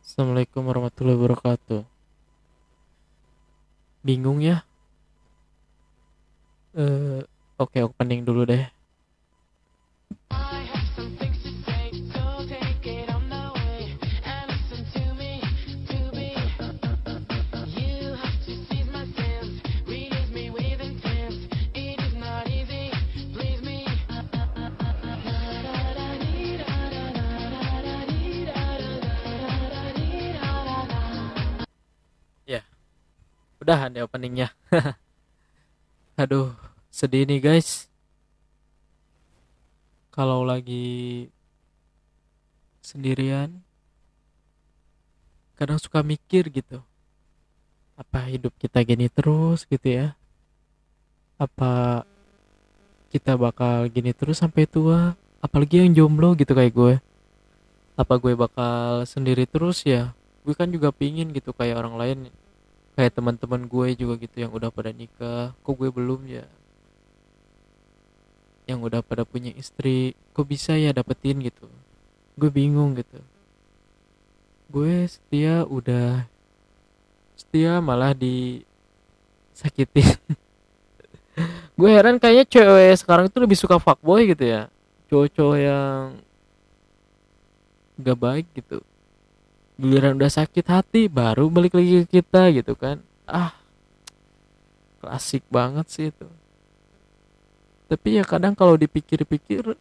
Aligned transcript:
Assalamualaikum 0.00 0.64
warahmatullahi 0.64 1.20
wabarakatuh. 1.20 1.84
Bingung 4.00 4.40
ya? 4.40 4.64
Eh, 6.72 7.20
oke 7.60 7.84
opening 7.84 8.24
dulu 8.24 8.48
deh. 8.48 8.64
Udahan 33.70 33.94
deh 33.94 34.02
openingnya. 34.02 34.50
Aduh, 36.18 36.50
sedih 36.90 37.22
nih 37.22 37.38
guys. 37.38 37.86
Kalau 40.10 40.42
lagi 40.42 41.30
sendirian, 42.82 43.62
kadang 45.54 45.78
suka 45.78 46.02
mikir 46.02 46.50
gitu. 46.50 46.82
Apa 47.94 48.26
hidup 48.26 48.50
kita 48.58 48.82
gini 48.82 49.06
terus 49.06 49.62
gitu 49.70 49.86
ya? 49.86 50.18
Apa 51.38 52.02
kita 53.14 53.38
bakal 53.38 53.86
gini 53.86 54.10
terus 54.10 54.42
sampai 54.42 54.66
tua? 54.66 55.14
Apalagi 55.38 55.86
yang 55.86 55.94
jomblo 55.94 56.34
gitu 56.34 56.58
kayak 56.58 56.74
gue. 56.74 56.94
Apa 57.94 58.18
gue 58.18 58.34
bakal 58.34 59.06
sendiri 59.06 59.46
terus 59.46 59.86
ya? 59.86 60.10
Gue 60.42 60.58
kan 60.58 60.66
juga 60.74 60.90
pingin 60.90 61.30
gitu 61.30 61.54
kayak 61.54 61.86
orang 61.86 61.94
lain 61.94 62.18
kayak 63.00 63.16
teman-teman 63.16 63.64
gue 63.64 63.96
juga 63.96 64.20
gitu 64.20 64.44
yang 64.44 64.52
udah 64.52 64.68
pada 64.68 64.92
nikah. 64.92 65.56
Kok 65.64 65.72
gue 65.72 65.88
belum 65.88 66.20
ya? 66.28 66.44
Yang 68.68 68.92
udah 68.92 69.00
pada 69.00 69.24
punya 69.24 69.56
istri. 69.56 70.12
Kok 70.36 70.44
bisa 70.44 70.76
ya 70.76 70.92
dapetin 70.92 71.40
gitu? 71.40 71.64
Gue 72.36 72.52
bingung 72.52 72.92
gitu. 73.00 73.24
Gue 74.68 75.08
setia 75.08 75.64
udah 75.64 76.28
setia 77.40 77.80
malah 77.80 78.12
disakitin. 78.12 78.60
Gue 81.80 81.88
heran 81.88 82.20
kayaknya 82.20 82.44
cewek 82.44 83.00
sekarang 83.00 83.32
itu 83.32 83.40
lebih 83.40 83.56
suka 83.56 83.80
fuckboy 83.80 84.28
gitu 84.28 84.44
ya. 84.44 84.68
Cowok-cowok 85.08 85.56
yang 85.56 86.20
gak 87.96 88.18
baik 88.20 88.44
gitu 88.52 88.84
giliran 89.80 90.20
udah 90.20 90.28
sakit 90.28 90.66
hati 90.68 91.08
baru 91.08 91.48
balik 91.48 91.72
lagi 91.72 92.04
ke 92.04 92.20
kita 92.20 92.52
gitu 92.52 92.76
kan. 92.76 93.00
Ah 93.24 93.56
klasik 95.00 95.42
banget 95.48 95.86
sih 95.88 96.06
itu. 96.12 96.28
Tapi 97.88 98.20
ya 98.20 98.24
kadang 98.28 98.52
kalau 98.52 98.76
dipikir-pikir 98.76 99.74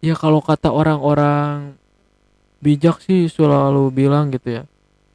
ya 0.00 0.14
kalau 0.16 0.40
kata 0.40 0.70
orang-orang 0.72 1.76
bijak 2.62 3.02
sih 3.04 3.28
selalu 3.28 3.92
bilang 3.92 4.32
gitu 4.32 4.60
ya 4.60 4.62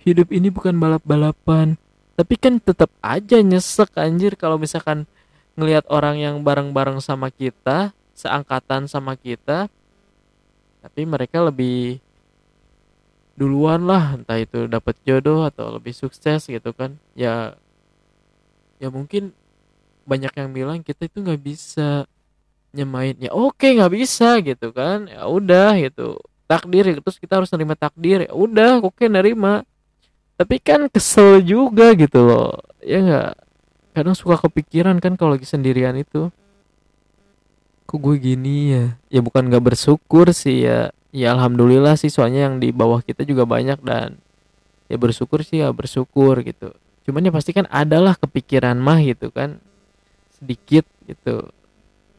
hidup 0.06 0.30
ini 0.30 0.54
bukan 0.54 0.78
balap-balapan 0.78 1.82
tapi 2.16 2.40
kan 2.40 2.64
tetap 2.64 2.88
aja 3.04 3.44
nyesek 3.44 3.92
anjir. 4.00 4.40
Kalau 4.40 4.56
misalkan 4.56 5.04
ngelihat 5.60 5.84
orang 5.92 6.16
yang 6.16 6.36
bareng-bareng 6.48 7.04
sama 7.04 7.28
kita 7.28 7.92
seangkatan 8.16 8.88
sama 8.88 9.20
kita 9.20 9.68
tapi 10.80 11.02
mereka 11.04 11.44
lebih 11.44 12.00
duluan 13.36 13.84
lah 13.84 14.16
entah 14.16 14.40
itu 14.40 14.66
dapat 14.72 14.96
jodoh 15.04 15.44
atau 15.44 15.76
lebih 15.76 15.92
sukses 15.92 16.48
gitu 16.48 16.72
kan. 16.72 16.96
Ya 17.14 17.60
ya 18.80 18.88
mungkin 18.92 19.36
banyak 20.08 20.32
yang 20.36 20.50
bilang 20.56 20.80
kita 20.84 21.08
itu 21.08 21.20
nggak 21.20 21.42
bisa 21.44 22.08
nyemain 22.76 23.16
ya 23.16 23.32
oke 23.32 23.64
nggak 23.64 23.94
bisa 23.96 24.44
gitu 24.44 24.76
kan 24.76 25.08
ya 25.08 25.26
udah 25.32 25.80
gitu 25.80 26.20
takdir 26.46 26.84
terus 27.00 27.18
kita 27.18 27.40
harus 27.40 27.50
nerima 27.56 27.74
takdir 27.76 28.28
ya 28.30 28.32
udah 28.32 28.80
oke 28.84 29.06
nerima. 29.12 29.68
Tapi 30.36 30.60
kan 30.60 30.92
kesel 30.92 31.40
juga 31.40 31.96
gitu 31.96 32.24
loh 32.24 32.60
ya 32.84 33.00
nggak? 33.04 33.32
Kadang 33.96 34.16
suka 34.16 34.36
kepikiran 34.48 35.00
kan 35.00 35.16
kalau 35.16 35.36
lagi 35.36 35.48
sendirian 35.48 35.96
itu. 35.96 36.28
Kok 37.88 38.00
gue 38.02 38.16
gini 38.20 38.76
ya? 38.76 38.86
Ya 39.08 39.20
bukan 39.24 39.48
nggak 39.48 39.64
bersyukur 39.64 40.36
sih 40.36 40.68
ya 40.68 40.92
ya 41.16 41.32
alhamdulillah 41.32 41.96
sih 41.96 42.12
soalnya 42.12 42.52
yang 42.52 42.60
di 42.60 42.76
bawah 42.76 43.00
kita 43.00 43.24
juga 43.24 43.48
banyak 43.48 43.80
dan 43.80 44.20
ya 44.92 45.00
bersyukur 45.00 45.48
sih 45.48 45.64
ya 45.64 45.72
bersyukur 45.72 46.44
gitu. 46.44 46.76
Cuman 47.08 47.24
ya 47.24 47.32
pasti 47.32 47.56
kan 47.56 47.64
adalah 47.72 48.20
kepikiran 48.20 48.76
mah 48.76 49.00
gitu 49.00 49.32
kan 49.32 49.64
sedikit 50.36 50.84
gitu. 51.08 51.48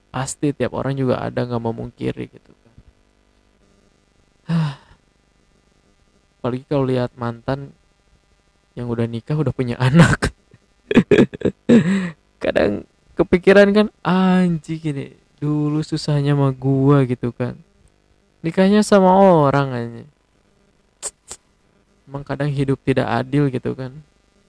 Pasti 0.09 0.57
tiap 0.57 0.73
orang 0.73 0.97
juga 0.97 1.21
ada 1.21 1.45
nggak 1.45 1.61
mau 1.61 1.77
mungkiri 1.77 2.25
gitu 2.33 2.53
kan. 2.57 2.75
Apalagi 6.41 6.65
kalau 6.65 6.89
lihat 6.89 7.13
mantan 7.21 7.77
yang 8.73 8.89
udah 8.89 9.05
nikah 9.05 9.37
udah 9.37 9.53
punya 9.53 9.77
anak. 9.77 10.33
Kadang 12.43 12.89
kepikiran 13.13 13.69
kan 13.77 13.87
anjing 14.01 14.81
gini 14.81 15.07
dulu 15.37 15.85
susahnya 15.85 16.33
sama 16.33 16.49
gua 16.57 17.05
gitu 17.05 17.29
kan 17.33 17.61
nikahnya 18.41 18.81
sama 18.85 19.13
orang 19.17 19.69
aja 19.73 20.05
emang 22.07 22.23
kadang 22.23 22.49
hidup 22.49 22.79
tidak 22.87 23.05
adil 23.11 23.51
gitu 23.51 23.75
kan. 23.75 23.93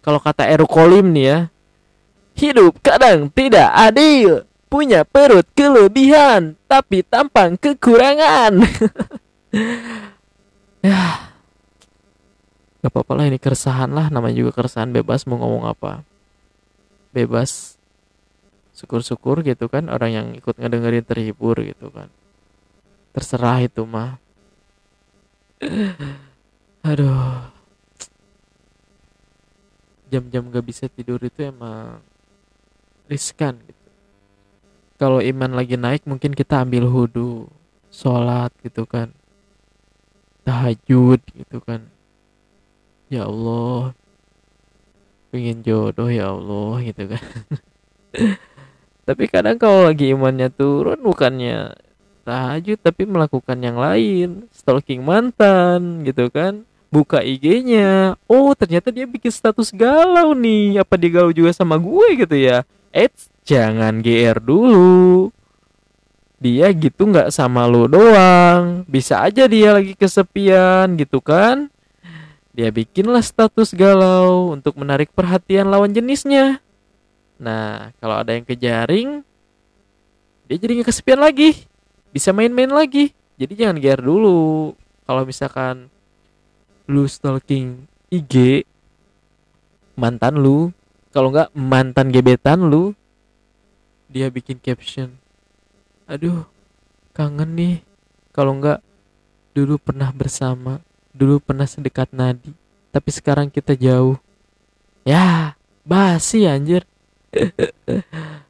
Kalau 0.06 0.22
kata 0.22 0.48
Eru 0.48 0.70
Kolim 0.70 1.12
nih 1.12 1.26
ya 1.26 1.40
hidup 2.38 2.80
kadang 2.86 3.34
tidak 3.34 3.74
adil 3.74 4.46
punya 4.70 5.02
perut 5.02 5.44
kelebihan 5.58 6.54
tapi 6.70 7.02
tampang 7.04 7.58
kekurangan. 7.58 8.54
Ya. 10.86 11.34
Gak 12.80 12.94
apa-apa 12.94 13.18
lah 13.18 13.26
ini 13.28 13.42
keresahan 13.42 13.92
lah. 13.92 14.08
Namanya 14.08 14.40
juga 14.40 14.56
keresahan 14.56 14.94
bebas 14.94 15.26
mau 15.28 15.42
ngomong 15.42 15.68
apa. 15.68 16.06
Bebas 17.12 17.76
syukur-syukur 18.78 19.42
gitu 19.44 19.68
kan 19.68 19.90
orang 19.90 20.12
yang 20.14 20.28
ikut 20.38 20.56
ngedengerin 20.56 21.04
terhibur 21.04 21.60
gitu 21.60 21.90
kan 21.92 22.08
terserah 23.18 23.66
itu 23.66 23.82
mah. 23.82 24.22
Aduh. 26.86 27.50
Jam-jam 30.14 30.54
gak 30.54 30.66
bisa 30.70 30.86
tidur 30.86 31.18
itu 31.26 31.50
emang 31.50 31.98
riskan 33.10 33.58
gitu. 33.66 33.90
Kalau 35.02 35.18
iman 35.18 35.58
lagi 35.58 35.82
naik 35.82 36.06
mungkin 36.06 36.38
kita 36.38 36.62
ambil 36.62 36.86
wudhu 36.86 37.50
sholat 37.90 38.54
gitu 38.62 38.86
kan. 38.86 39.10
Tahajud 40.46 41.18
gitu 41.18 41.58
kan. 41.66 41.90
Ya 43.10 43.26
Allah. 43.26 43.98
Pengen 45.34 45.66
jodoh 45.66 46.14
ya 46.14 46.38
Allah 46.38 46.86
gitu 46.86 47.04
kan. 47.18 47.24
Tapi 49.10 49.24
kadang 49.26 49.58
kalau 49.58 49.90
lagi 49.90 50.14
imannya 50.14 50.54
turun 50.54 51.02
bukannya 51.02 51.87
tahajud 52.28 52.76
tapi 52.84 53.08
melakukan 53.08 53.56
yang 53.64 53.80
lain. 53.80 54.52
Stalking 54.52 55.00
mantan 55.00 56.04
gitu 56.04 56.28
kan. 56.28 56.68
Buka 56.92 57.24
IG-nya 57.24 58.20
oh 58.28 58.52
ternyata 58.56 58.92
dia 58.92 59.08
bikin 59.08 59.32
status 59.32 59.72
galau 59.72 60.36
nih. 60.36 60.84
Apa 60.84 61.00
dia 61.00 61.24
galau 61.24 61.32
juga 61.32 61.56
sama 61.56 61.80
gue 61.80 62.20
gitu 62.20 62.36
ya. 62.36 62.68
Eits 62.92 63.32
jangan 63.48 64.04
GR 64.04 64.44
dulu. 64.44 65.32
Dia 66.38 66.70
gitu 66.76 67.08
nggak 67.08 67.32
sama 67.32 67.64
lo 67.66 67.88
doang. 67.88 68.84
Bisa 68.86 69.24
aja 69.24 69.48
dia 69.48 69.72
lagi 69.72 69.96
kesepian 69.96 71.00
gitu 71.00 71.24
kan. 71.24 71.72
Dia 72.58 72.74
bikinlah 72.74 73.22
status 73.22 73.70
galau 73.78 74.50
untuk 74.50 74.76
menarik 74.82 75.14
perhatian 75.14 75.70
lawan 75.70 75.94
jenisnya. 75.94 76.58
Nah, 77.38 77.94
kalau 78.02 78.18
ada 78.18 78.34
yang 78.34 78.42
kejaring, 78.42 79.22
dia 80.50 80.58
jadi 80.58 80.82
nggak 80.82 80.90
kesepian 80.90 81.22
lagi. 81.22 81.67
Bisa 82.12 82.32
main-main 82.32 82.72
lagi. 82.72 83.12
Jadi 83.38 83.54
jangan 83.54 83.78
gear 83.78 84.02
dulu. 84.02 84.74
Kalau 85.06 85.24
misalkan 85.24 85.92
lu 86.88 87.04
stalking 87.08 87.88
IG 88.08 88.64
mantan 89.98 90.40
lu, 90.40 90.72
kalau 91.12 91.34
nggak 91.34 91.52
mantan 91.58 92.14
gebetan 92.14 92.70
lu, 92.70 92.94
dia 94.08 94.32
bikin 94.32 94.62
caption. 94.62 95.12
Aduh, 96.08 96.48
kangen 97.12 97.52
nih. 97.58 97.76
Kalau 98.32 98.56
nggak 98.56 98.80
dulu 99.58 99.82
pernah 99.82 100.14
bersama, 100.14 100.80
dulu 101.12 101.42
pernah 101.42 101.66
sedekat 101.66 102.14
nadi, 102.14 102.54
tapi 102.94 103.10
sekarang 103.10 103.50
kita 103.50 103.74
jauh. 103.74 104.16
Ya, 105.02 105.58
basi 105.82 106.46
anjir. 106.46 106.86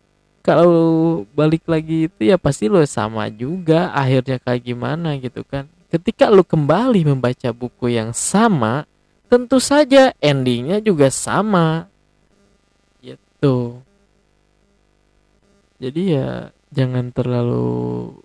kalau 0.47 1.27
balik 1.35 1.67
lagi 1.67 2.07
itu 2.07 2.31
ya 2.31 2.39
pasti 2.39 2.71
lo 2.71 2.79
sama 2.87 3.27
juga 3.27 3.91
akhirnya 3.91 4.39
kayak 4.39 4.63
gimana 4.63 5.19
gitu 5.19 5.43
kan. 5.43 5.67
Ketika 5.91 6.31
lo 6.31 6.47
kembali 6.47 7.03
membaca 7.03 7.51
buku 7.51 7.91
yang 7.91 8.15
sama 8.15 8.87
tentu 9.27 9.59
saja 9.59 10.15
endingnya 10.23 10.79
juga 10.79 11.11
sama. 11.11 11.91
Gitu. 13.03 13.83
Jadi 15.83 16.15
ya 16.15 16.47
jangan 16.71 17.11
terlalu 17.11 18.15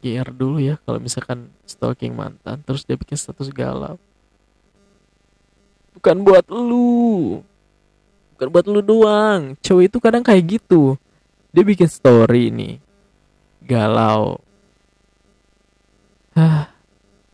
GR 0.00 0.32
dulu 0.32 0.64
ya 0.64 0.80
kalau 0.88 0.96
misalkan 0.96 1.52
stalking 1.68 2.16
mantan 2.16 2.64
terus 2.64 2.88
dia 2.88 2.96
bikin 2.96 3.20
status 3.20 3.52
galau. 3.52 4.00
Bukan 5.92 6.24
buat 6.24 6.48
lu. 6.48 7.44
Bukan 8.32 8.48
buat 8.48 8.64
lu 8.64 8.80
doang. 8.80 9.60
Cowok 9.60 9.84
itu 9.84 9.96
kadang 10.00 10.24
kayak 10.24 10.56
gitu 10.56 10.96
dia 11.58 11.66
bikin 11.66 11.90
story 11.90 12.54
nih. 12.54 12.78
Galau. 13.66 14.38
Ah 16.38 16.70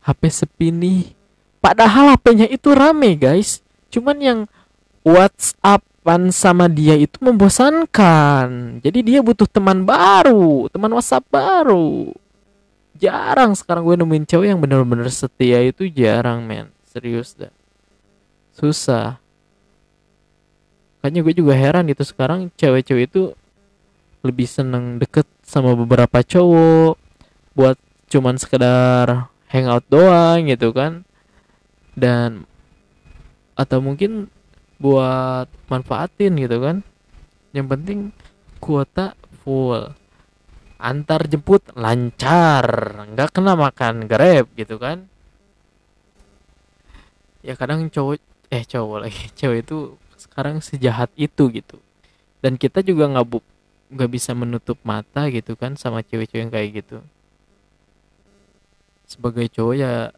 HP 0.01 0.33
sepi 0.33 0.73
nih. 0.73 1.13
Padahal 1.61 2.17
HP-nya 2.17 2.49
itu 2.49 2.73
rame 2.73 3.21
guys. 3.21 3.61
Cuman 3.93 4.17
yang 4.25 4.41
WhatsAppan 5.05 6.33
sama 6.33 6.73
dia 6.73 6.97
itu 6.97 7.21
membosankan. 7.21 8.81
Jadi 8.81 8.99
dia 9.05 9.21
butuh 9.21 9.45
teman 9.45 9.85
baru 9.85 10.73
teman 10.73 10.97
WhatsApp 10.97 11.29
baru. 11.29 12.09
Jarang 12.97 13.53
sekarang 13.53 13.85
gue 13.85 14.01
nemuin 14.01 14.25
cewek 14.25 14.49
yang 14.57 14.61
bener-bener 14.65 15.13
setia 15.13 15.61
itu 15.61 15.85
jarang 15.93 16.49
men. 16.49 16.73
Serius 16.89 17.37
dah 17.37 17.53
susah. 18.57 19.19
Makanya 21.03 21.21
gue 21.21 21.35
juga 21.37 21.53
heran 21.53 21.85
gitu 21.93 22.01
sekarang 22.01 22.49
cewek-cewek 22.57 23.13
itu 23.13 23.37
lebih 24.25 24.49
seneng 24.49 24.97
deket 24.97 25.29
sama 25.45 25.77
beberapa 25.77 26.25
cowok 26.25 26.97
buat 27.53 27.77
cuman 28.09 28.41
sekedar 28.41 29.29
hangout 29.53 29.85
doang 29.93 30.49
gitu 30.49 30.73
kan. 30.73 31.05
Dan 31.95 32.49
atau 33.55 33.79
mungkin 33.79 34.33
buat 34.81 35.47
manfaatin 35.69 36.35
gitu 36.41 36.59
kan. 36.59 36.81
Yang 37.55 37.67
penting 37.71 37.99
kuota 38.59 39.15
full. 39.45 39.93
Antar 40.81 41.29
jemput 41.31 41.63
lancar. 41.79 42.67
Nggak 43.13 43.31
kena 43.31 43.55
makan 43.55 44.11
grab 44.11 44.49
gitu 44.59 44.81
kan. 44.81 45.07
Ya 47.45 47.55
kadang 47.55 47.93
cowok 47.93 48.19
eh 48.51 48.65
cowok 48.65 48.99
lagi. 49.05 49.23
Cewek 49.39 49.69
itu 49.69 50.01
sekarang 50.17 50.59
sejahat 50.65 51.13
itu 51.15 51.53
gitu. 51.53 51.79
Dan 52.43 52.57
kita 52.61 52.85
juga 52.85 53.09
nggak 53.09 53.29
nggak 53.95 54.11
bisa 54.11 54.35
menutup 54.35 54.77
mata 54.83 55.31
gitu 55.31 55.55
kan 55.55 55.79
sama 55.79 56.03
cewek-cewek 56.03 56.43
yang 56.43 56.51
kayak 56.51 56.83
gitu. 56.83 56.99
Sebagai 59.07 59.47
cowok 59.55 59.75
ya 59.79 60.11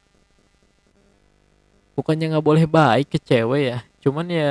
bukannya 1.92 2.32
nggak 2.32 2.46
boleh 2.46 2.64
baik 2.64 3.12
ke 3.12 3.18
cewek 3.20 3.62
ya 3.72 3.78
cuman 4.04 4.26
ya 4.28 4.50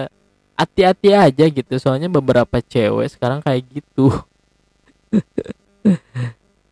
hati-hati 0.56 1.10
aja 1.12 1.46
gitu. 1.50 1.74
Soalnya 1.82 2.08
beberapa 2.08 2.62
cewek 2.62 3.18
sekarang 3.18 3.42
kayak 3.42 3.66
gitu. 3.82 4.14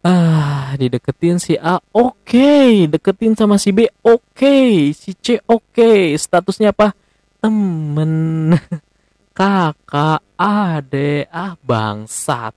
Ah 0.04 0.76
dideketin 0.76 1.40
si 1.40 1.56
A 1.56 1.80
oke. 1.96 2.92
Deketin 2.92 3.40
sama 3.40 3.56
si 3.56 3.72
B 3.72 3.88
oke. 4.04 4.92
Si 4.92 5.16
C 5.16 5.40
oke. 5.48 6.12
Statusnya 6.20 6.76
apa? 6.76 6.92
Temen 7.40 8.52
kakak 9.34 10.22
ade 10.38 11.26
ah 11.34 11.58
bangsat. 11.66 12.54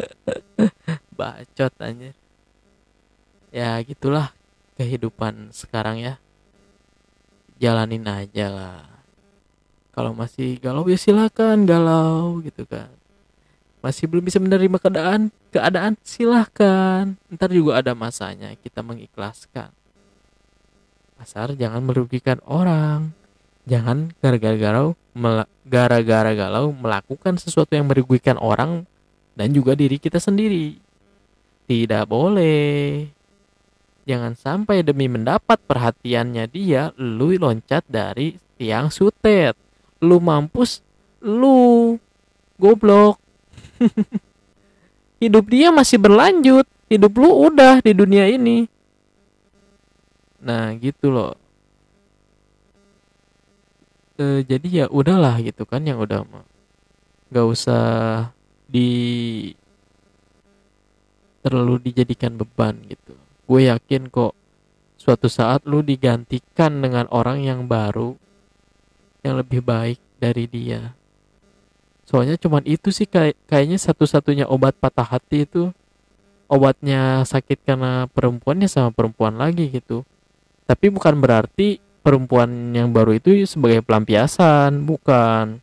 Bacot 1.18 1.74
anjir. 1.82 2.14
Ya 3.50 3.76
gitulah 3.82 4.30
kehidupan 4.78 5.50
sekarang 5.50 5.98
ya. 6.00 6.14
Jalanin 7.60 8.06
aja 8.08 8.46
lah. 8.48 8.86
Kalau 9.90 10.14
masih 10.16 10.56
galau 10.62 10.86
ya 10.86 10.96
silakan 10.96 11.66
galau 11.66 12.40
gitu 12.40 12.64
kan. 12.64 12.88
Masih 13.82 14.06
belum 14.06 14.24
bisa 14.24 14.38
menerima 14.38 14.78
keadaan 14.80 15.34
keadaan 15.50 15.98
silahkan 16.06 17.18
ntar 17.26 17.50
juga 17.50 17.82
ada 17.82 17.92
masanya 17.92 18.54
kita 18.56 18.80
mengikhlaskan. 18.80 19.74
Asal 21.20 21.52
jangan 21.58 21.84
merugikan 21.84 22.40
orang 22.48 23.12
jangan 23.68 24.12
gara-gara 24.20 24.56
galau 24.56 24.96
gara-gara 25.66 26.32
galau 26.34 26.74
melakukan 26.74 27.38
sesuatu 27.38 27.74
yang 27.74 27.86
merugikan 27.86 28.38
orang 28.38 28.86
dan 29.34 29.54
juga 29.54 29.78
diri 29.78 29.96
kita 29.96 30.18
sendiri. 30.18 30.76
Tidak 31.70 32.04
boleh. 32.10 33.06
Jangan 34.04 34.34
sampai 34.34 34.82
demi 34.82 35.06
mendapat 35.06 35.62
perhatiannya 35.70 36.44
dia 36.50 36.90
lu 36.98 37.38
loncat 37.38 37.86
dari 37.86 38.34
tiang 38.58 38.90
sutet. 38.90 39.54
Lu 40.02 40.18
mampus 40.18 40.82
lu 41.22 41.94
goblok. 42.58 43.22
Hidup 45.22 45.46
dia 45.46 45.70
masih 45.70 46.02
berlanjut. 46.02 46.66
Hidup 46.90 47.14
lu 47.14 47.30
udah 47.46 47.78
di 47.78 47.94
dunia 47.94 48.26
ini. 48.26 48.66
Nah 50.42 50.74
gitu 50.74 51.12
loh 51.12 51.39
Eh, 54.20 54.44
jadi 54.44 54.84
ya 54.84 54.86
udahlah 54.92 55.40
gitu 55.40 55.64
kan 55.64 55.80
yang 55.80 55.96
udah 55.96 56.28
nggak 57.32 57.46
usah 57.48 58.28
di 58.68 58.88
terlalu 61.40 61.88
dijadikan 61.88 62.36
beban 62.36 62.76
gitu. 62.84 63.16
Gue 63.48 63.72
yakin 63.72 64.12
kok 64.12 64.36
suatu 65.00 65.24
saat 65.32 65.64
lu 65.64 65.80
digantikan 65.80 66.84
dengan 66.84 67.08
orang 67.08 67.40
yang 67.40 67.64
baru 67.64 68.12
yang 69.24 69.40
lebih 69.40 69.64
baik 69.64 69.96
dari 70.20 70.44
dia. 70.44 70.92
Soalnya 72.04 72.36
cuman 72.36 72.60
itu 72.68 72.92
sih 72.92 73.08
kayak 73.08 73.40
kayaknya 73.48 73.80
satu-satunya 73.80 74.44
obat 74.52 74.76
patah 74.76 75.16
hati 75.16 75.48
itu 75.48 75.72
obatnya 76.44 77.24
sakit 77.24 77.64
karena 77.64 78.04
perempuannya 78.12 78.68
sama 78.68 78.92
perempuan 78.92 79.40
lagi 79.40 79.72
gitu. 79.72 80.04
Tapi 80.68 80.92
bukan 80.92 81.16
berarti 81.16 81.80
perempuan 82.00 82.72
yang 82.72 82.90
baru 82.90 83.16
itu 83.16 83.44
sebagai 83.44 83.84
pelampiasan 83.84 84.84
bukan. 84.84 85.60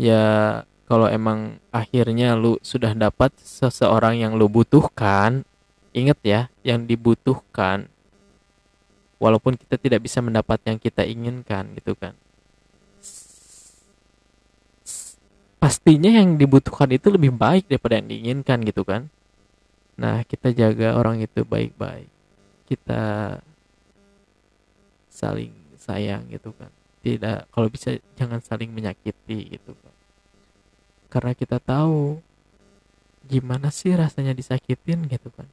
Ya 0.00 0.62
kalau 0.90 1.06
emang 1.06 1.62
akhirnya 1.70 2.34
lu 2.34 2.58
sudah 2.60 2.92
dapat 2.92 3.32
seseorang 3.38 4.18
yang 4.18 4.34
lu 4.34 4.50
butuhkan 4.50 5.46
ingat 5.92 6.18
ya 6.24 6.40
yang 6.64 6.88
dibutuhkan. 6.88 7.86
Walaupun 9.22 9.54
kita 9.54 9.78
tidak 9.78 10.02
bisa 10.02 10.18
mendapat 10.18 10.58
yang 10.66 10.82
kita 10.82 11.06
inginkan 11.06 11.78
gitu 11.78 11.94
kan. 11.94 12.18
Pastinya 15.62 16.10
yang 16.10 16.34
dibutuhkan 16.34 16.90
itu 16.90 17.06
lebih 17.06 17.30
baik 17.30 17.70
daripada 17.70 18.02
yang 18.02 18.10
diinginkan 18.10 18.66
gitu 18.66 18.82
kan. 18.82 19.06
Nah 19.94 20.26
kita 20.26 20.50
jaga 20.50 20.98
orang 20.98 21.22
itu 21.22 21.46
baik-baik. 21.46 22.10
Kita 22.66 23.38
saling 25.22 25.54
sayang 25.78 26.26
gitu 26.34 26.50
kan. 26.58 26.66
Tidak 27.06 27.46
kalau 27.54 27.70
bisa 27.70 27.94
jangan 28.18 28.42
saling 28.42 28.74
menyakiti 28.74 29.54
gitu 29.54 29.78
kan. 29.78 29.94
Karena 31.06 31.32
kita 31.38 31.62
tahu 31.62 32.18
gimana 33.30 33.70
sih 33.70 33.94
rasanya 33.94 34.34
disakitin 34.34 35.06
gitu 35.06 35.30
kan. 35.30 35.46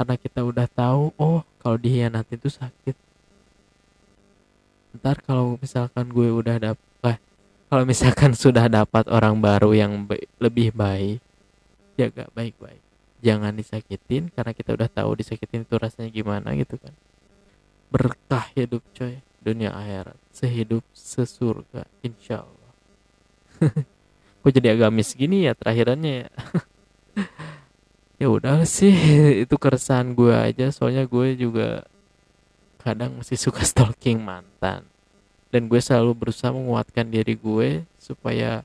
Karena 0.00 0.16
kita 0.16 0.40
udah 0.40 0.64
tahu 0.68 1.12
oh 1.20 1.44
kalau 1.60 1.76
dihianati 1.76 2.40
itu 2.40 2.48
sakit. 2.48 2.96
Ntar 4.96 5.20
kalau 5.20 5.60
misalkan 5.60 6.08
gue 6.08 6.28
udah 6.32 6.56
dapat 6.56 7.20
kalau 7.68 7.84
misalkan 7.84 8.32
sudah 8.44 8.64
dapat 8.72 9.04
orang 9.12 9.36
baru 9.36 9.76
yang 9.76 9.92
lebih 10.40 10.72
baik 10.72 11.20
jaga 12.00 12.28
baik-baik. 12.32 12.80
Jangan 13.24 13.56
disakitin 13.56 14.28
karena 14.28 14.52
kita 14.52 14.76
udah 14.76 14.88
tahu 14.92 15.16
disakitin 15.20 15.64
itu 15.64 15.74
rasanya 15.80 16.12
gimana 16.12 16.52
gitu 16.52 16.76
kan 16.76 16.92
berkah 17.90 18.46
hidup 18.54 18.82
coy. 18.94 19.20
Dunia 19.42 19.70
akhirat. 19.70 20.18
Sehidup 20.34 20.82
sesurga 20.90 21.86
insya 22.02 22.42
Allah 22.42 22.66
kok 24.46 24.52
jadi 24.52 24.78
agamis 24.78 25.16
gini 25.16 25.48
ya 25.48 25.56
terakhirannya 25.56 26.26
ya? 26.26 26.30
Ya 28.16 28.32
udah 28.32 28.64
sih 28.64 28.96
itu 29.44 29.54
keresahan 29.60 30.16
gue 30.16 30.32
aja. 30.32 30.72
Soalnya 30.72 31.04
gue 31.04 31.36
juga 31.36 31.84
kadang 32.80 33.20
masih 33.20 33.36
suka 33.36 33.60
stalking 33.60 34.24
mantan. 34.24 34.88
Dan 35.52 35.68
gue 35.68 35.76
selalu 35.76 36.16
berusaha 36.16 36.48
menguatkan 36.48 37.12
diri 37.12 37.36
gue 37.36 37.84
supaya 38.00 38.64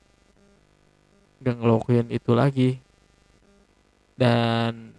gak 1.43 1.57
ngelakuin 1.59 2.07
itu 2.15 2.31
lagi. 2.31 2.71
Dan 4.15 4.95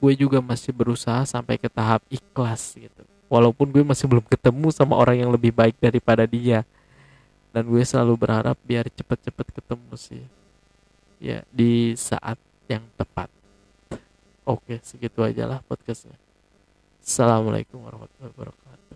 gue 0.00 0.12
juga 0.16 0.40
masih 0.40 0.72
berusaha 0.72 1.20
sampai 1.28 1.60
ke 1.60 1.68
tahap 1.68 2.00
ikhlas 2.08 2.72
gitu. 2.74 3.04
Walaupun 3.28 3.68
gue 3.68 3.84
masih 3.84 4.08
belum 4.08 4.24
ketemu 4.26 4.72
sama 4.72 4.96
orang 4.96 5.20
yang 5.20 5.30
lebih 5.30 5.52
baik 5.52 5.76
daripada 5.76 6.24
dia. 6.24 6.64
Dan 7.52 7.68
gue 7.68 7.82
selalu 7.84 8.16
berharap 8.16 8.56
biar 8.64 8.88
cepet-cepet 8.88 9.46
ketemu 9.60 9.92
sih. 9.94 10.24
Ya 11.20 11.44
di 11.52 11.92
saat 12.00 12.40
yang 12.66 12.82
tepat. 12.96 13.28
Oke 14.48 14.80
segitu 14.80 15.20
aja 15.20 15.44
lah 15.44 15.60
podcastnya. 15.68 16.16
Assalamualaikum 17.04 17.84
warahmatullahi 17.84 18.32
wabarakatuh 18.34 18.89